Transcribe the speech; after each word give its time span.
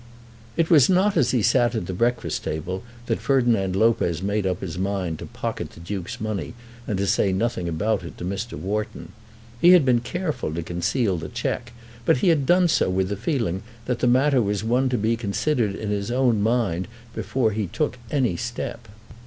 It 0.57 0.71
was 0.71 0.89
not 0.89 1.15
as 1.15 1.29
he 1.29 1.43
sat 1.43 1.75
at 1.75 1.85
the 1.85 1.93
breakfast 1.93 2.43
table 2.43 2.81
that 3.05 3.19
Ferdinand 3.19 3.75
Lopez 3.75 4.23
made 4.23 4.47
up 4.47 4.61
his 4.61 4.75
mind 4.75 5.19
to 5.19 5.27
pocket 5.27 5.69
the 5.73 5.79
Duke's 5.79 6.19
money 6.19 6.55
and 6.87 6.97
to 6.97 7.05
say 7.05 7.31
nothing 7.31 7.69
about 7.69 8.01
it 8.01 8.17
to 8.17 8.25
Mr. 8.25 8.57
Wharton. 8.57 9.11
He 9.61 9.73
had 9.73 9.85
been 9.85 9.99
careful 9.99 10.51
to 10.55 10.63
conceal 10.63 11.17
the 11.17 11.29
cheque, 11.29 11.71
but 12.03 12.17
he 12.17 12.29
had 12.29 12.47
done 12.47 12.67
so 12.67 12.89
with 12.89 13.09
the 13.09 13.15
feeling 13.15 13.61
that 13.85 13.99
the 13.99 14.07
matter 14.07 14.41
was 14.41 14.63
one 14.63 14.89
to 14.89 14.97
be 14.97 15.15
considered 15.15 15.75
in 15.75 15.91
his 15.91 16.09
own 16.09 16.41
mind 16.41 16.87
before 17.13 17.51
he 17.51 17.67
took 17.67 17.99
any 18.09 18.35
step. 18.35 18.87